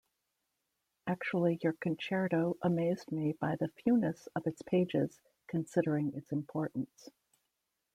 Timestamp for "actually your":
1.05-1.73